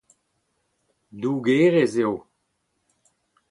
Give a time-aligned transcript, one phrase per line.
[1.21, 2.15] Dougerez eo.